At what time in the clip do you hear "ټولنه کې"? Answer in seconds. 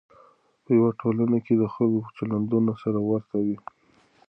1.01-1.53